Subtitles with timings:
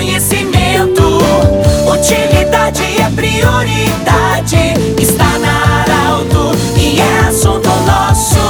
[0.00, 1.18] conhecimento.
[1.86, 4.74] Utilidade é prioridade.
[4.98, 8.40] Está na Arauto e é assunto nosso.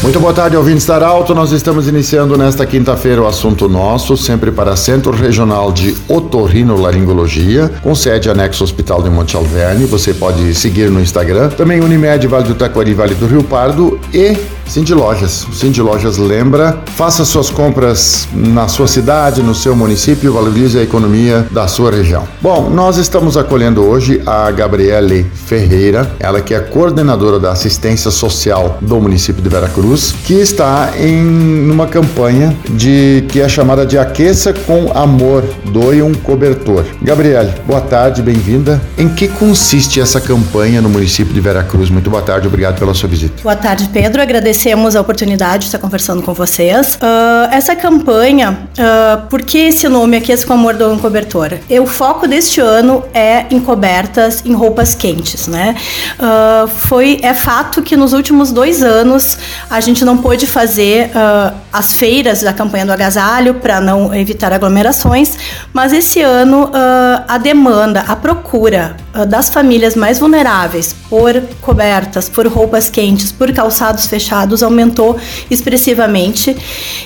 [0.00, 1.34] Muito boa tarde, ouvintes da Arauto.
[1.34, 7.92] Nós estamos iniciando nesta quinta-feira o assunto nosso, sempre para Centro Regional de Otorrinolaringologia, com
[7.92, 9.84] sede anexo Hospital de Monte Alverne.
[9.86, 11.48] Você pode seguir no Instagram.
[11.48, 14.36] Também Unimed, Vale do Taquari, Vale do Rio Pardo e
[14.68, 15.46] Cindy Lojas.
[15.48, 20.82] O Cindy Lojas lembra, faça suas compras na sua cidade, no seu município, valorize a
[20.82, 22.28] economia da sua região.
[22.40, 28.78] Bom, nós estamos acolhendo hoje a Gabriele Ferreira, ela que é coordenadora da assistência social
[28.82, 34.52] do município de Veracruz, que está em uma campanha de que é chamada de Aqueça
[34.52, 36.84] com Amor, doe um cobertor.
[37.00, 38.80] Gabriele, boa tarde, bem-vinda.
[38.98, 41.88] Em que consiste essa campanha no município de Veracruz?
[41.88, 43.42] Muito boa tarde, obrigado pela sua visita.
[43.42, 44.20] Boa tarde, Pedro.
[44.20, 46.96] Agradeço agradecemos a oportunidade de estar conversando com vocês.
[46.96, 51.58] Uh, essa campanha, uh, por que esse nome aqui, esse com amor do um cobertor?
[51.70, 55.76] E o foco deste ano é em cobertas, em roupas quentes, né?
[56.18, 59.38] Uh, foi, é fato que nos últimos dois anos
[59.70, 61.10] a gente não pôde fazer
[61.72, 65.36] as feiras da campanha do agasalho para não evitar aglomerações,
[65.72, 66.70] mas esse ano
[67.26, 74.06] a demanda, a procura das famílias mais vulneráveis por cobertas, por roupas quentes, por calçados
[74.06, 75.16] fechados aumentou
[75.50, 76.56] expressivamente.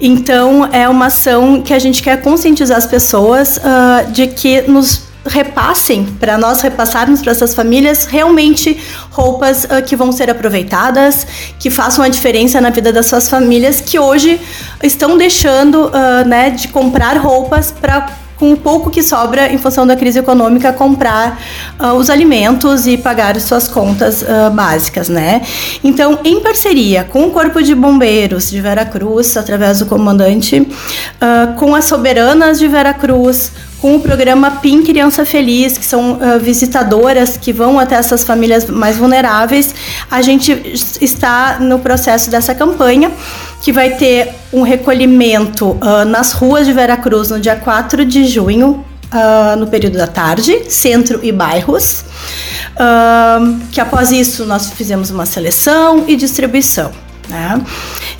[0.00, 5.06] Então, é uma ação que a gente quer conscientizar as pessoas uh, de que nos
[5.26, 11.26] repassem para nós repassarmos para essas famílias realmente roupas uh, que vão ser aproveitadas,
[11.58, 14.40] que façam a diferença na vida das suas famílias que hoje
[14.82, 19.86] estão deixando uh, né, de comprar roupas para com o pouco que sobra em função
[19.86, 21.40] da crise econômica, comprar
[21.80, 25.42] uh, os alimentos e pagar suas contas uh, básicas, né?
[25.82, 31.74] Então, em parceria com o Corpo de Bombeiros de Veracruz, através do comandante, uh, com
[31.74, 37.52] as soberanas de Veracruz, com o programa PIN Criança Feliz, que são uh, visitadoras que
[37.52, 39.74] vão até essas famílias mais vulneráveis.
[40.10, 40.52] A gente
[41.00, 43.10] está no processo dessa campanha,
[43.62, 48.84] que vai ter um recolhimento uh, nas ruas de Veracruz no dia 4 de junho,
[49.12, 52.04] uh, no período da tarde, centro e bairros.
[53.72, 56.92] que após isso nós fizemos uma seleção e distribuição.
[57.28, 57.60] Né?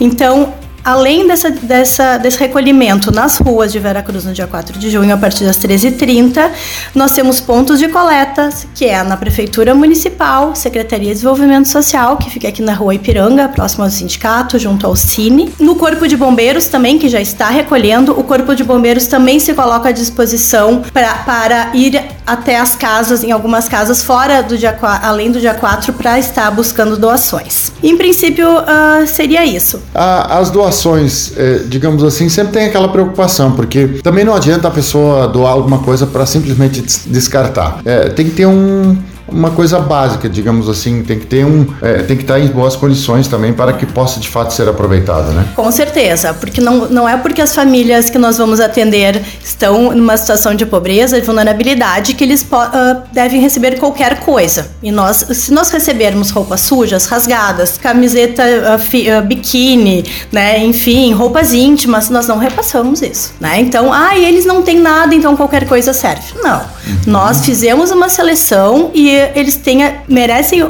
[0.00, 0.52] Então,
[0.86, 5.16] Além dessa, dessa, desse recolhimento nas ruas de Veracruz no dia 4 de junho, a
[5.16, 6.48] partir das 13h30,
[6.94, 12.30] nós temos pontos de coletas, que é na Prefeitura Municipal, Secretaria de Desenvolvimento Social, que
[12.30, 15.52] fica aqui na rua Ipiranga, próximo ao sindicato, junto ao Cine.
[15.58, 19.54] No Corpo de Bombeiros também, que já está recolhendo, o Corpo de Bombeiros também se
[19.54, 24.76] coloca à disposição pra, para ir até as casas, em algumas casas fora do dia
[25.02, 27.72] além do dia 4, para estar buscando doações.
[27.82, 29.80] Em princípio, uh, seria isso.
[29.94, 35.28] as doações é, digamos assim, sempre tem aquela preocupação, porque também não adianta a pessoa
[35.28, 37.80] doar alguma coisa para simplesmente descartar.
[37.84, 38.96] É, tem que ter um,
[39.28, 42.76] uma coisa básica, digamos assim, tem que ter um, é, tem que estar em boas
[42.76, 45.46] condições também para que possa de fato ser aproveitado, né?
[45.54, 50.16] Com certeza, porque não, não é porque as famílias que nós vamos atender estão numa
[50.16, 54.68] situação de pobreza, de vulnerabilidade, que eles uh, devem receber qualquer coisa.
[54.82, 58.42] E nós, se nós recebermos roupas sujas, rasgadas, camiseta,
[58.74, 63.60] uh, fi, uh, biquíni, né, enfim, roupas íntimas, nós não repassamos isso, né?
[63.60, 66.22] Então, ah, eles não têm nada, então qualquer coisa serve.
[66.42, 66.75] Não.
[67.06, 70.68] Nós fizemos uma seleção e eles tenham, merecem uh,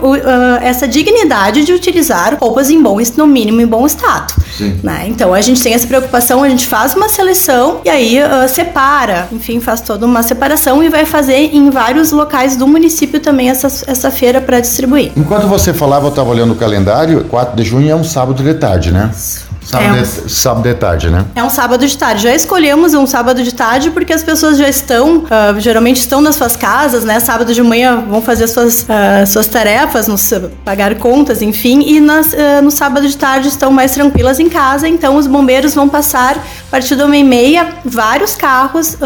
[0.62, 4.34] essa dignidade de utilizar roupas em bom, no mínimo em bom estado.
[4.82, 5.04] Né?
[5.08, 9.28] Então a gente tem essa preocupação, a gente faz uma seleção e aí uh, separa,
[9.32, 13.68] enfim, faz toda uma separação e vai fazer em vários locais do município também essa,
[13.86, 15.12] essa feira para distribuir.
[15.16, 18.54] Enquanto você falava, eu estava olhando o calendário, 4 de junho é um sábado de
[18.54, 19.10] tarde, né?
[19.14, 19.55] Isso.
[19.66, 21.24] Sábado, é um, de, sábado de tarde, né?
[21.34, 22.22] É um sábado de tarde.
[22.22, 26.36] Já escolhemos um sábado de tarde porque as pessoas já estão, uh, geralmente estão nas
[26.36, 27.18] suas casas, né?
[27.18, 30.32] Sábado de manhã vão fazer suas, uh, suas tarefas, nos,
[30.64, 34.86] pagar contas, enfim, e nas, uh, no sábado de tarde estão mais tranquilas em casa.
[34.86, 38.96] Então os bombeiros vão passar, a partir da uma e meia, vários carros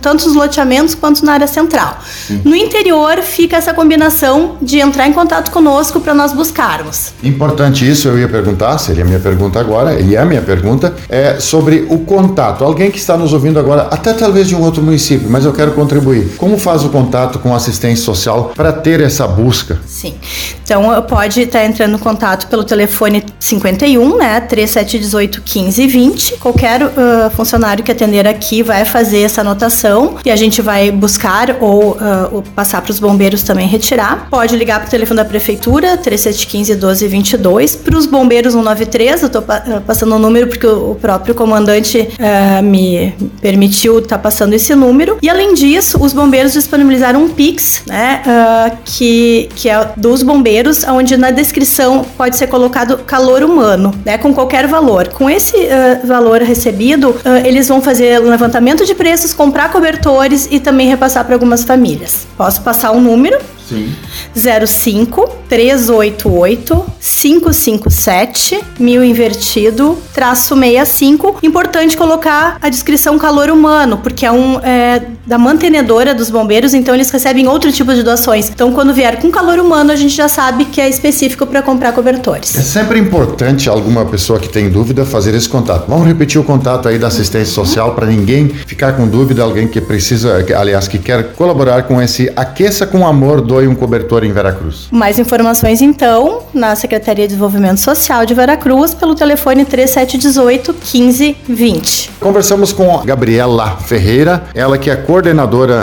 [0.00, 1.98] tanto nos loteamentos quanto na área central.
[2.26, 2.42] Sim.
[2.44, 7.12] No interior fica essa combinação de entrar em contato conosco para nós buscarmos.
[7.22, 10.94] Importante isso, eu ia perguntar, seria a minha pergunta agora, e é a minha pergunta,
[11.08, 12.64] é sobre o contato.
[12.64, 15.72] Alguém que está nos ouvindo agora, até talvez de um outro município, mas eu quero
[15.72, 16.36] contribuir.
[16.36, 19.80] Como faz o contato com a assistência social para ter essa busca?
[19.86, 20.14] Sim.
[20.62, 26.36] Então pode estar entrando em contato pelo telefone 51, né, 3718 1520.
[26.38, 26.90] Qualquer uh,
[27.34, 31.92] funcionário que atender aqui vai fazer fazer essa anotação e a gente vai buscar ou
[31.92, 34.28] uh, passar para os bombeiros também retirar.
[34.30, 37.76] Pode ligar para o telefone da prefeitura, 3715 1222.
[37.76, 39.42] Para os bombeiros 193, eu estou
[39.86, 45.18] passando o número porque o próprio comandante uh, me permitiu estar tá passando esse número.
[45.22, 50.84] E além disso, os bombeiros disponibilizaram um Pix, né, uh, que, que é dos bombeiros,
[50.84, 55.08] onde na descrição pode ser colocado calor humano, né, com qualquer valor.
[55.08, 55.56] Com esse
[56.04, 57.14] valor recebido,
[57.44, 62.26] eles vão fazer levantamento de preços, comprar cobertores e também repassar para algumas famílias.
[62.34, 63.38] Posso passar um número?
[63.68, 63.94] Sim.
[64.34, 71.40] 05 388 557 mil invertido traço 65.
[71.42, 76.94] Importante colocar a descrição calor humano, porque é um é, da mantenedora dos bombeiros, então
[76.94, 78.50] eles recebem outro tipo de doações.
[78.50, 81.92] Então, quando vier com calor humano, a gente já sabe que é específico para comprar
[81.92, 82.54] cobertores.
[82.54, 85.86] É sempre importante alguma pessoa que tem dúvida fazer esse contato.
[85.88, 89.80] Vamos repetir o contato aí da assistência social para ninguém ficar com dúvida, alguém que
[89.80, 94.88] precisa, aliás, que quer colaborar com esse Aqueça com Amor doe um cobertor em Veracruz.
[94.90, 102.10] Mais informações então na Secretaria de Desenvolvimento Social de Veracruz pelo telefone 3718 1520.
[102.20, 105.21] Conversamos com a Gabriela Ferreira, ela que é coordenadora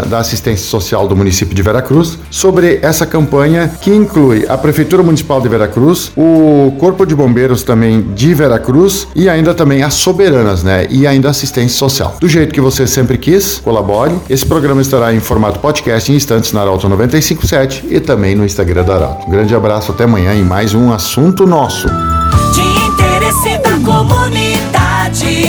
[0.08, 5.40] da assistência social do município de Veracruz, sobre essa campanha que inclui a Prefeitura Municipal
[5.42, 10.88] de Veracruz, o Corpo de Bombeiros também de Veracruz e ainda também as soberanas, né?
[10.90, 12.18] E ainda assistência social.
[12.20, 14.16] Do jeito que você sempre quis, colabore.
[14.30, 18.84] Esse programa estará em formato podcast em instantes na Arauto 957 e também no Instagram
[18.84, 19.28] da Arauto.
[19.28, 21.88] Um grande abraço, até amanhã em mais um assunto nosso.
[21.88, 25.46] De interesse da comunidade,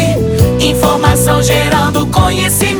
[0.60, 2.79] informação gerando conhecimento.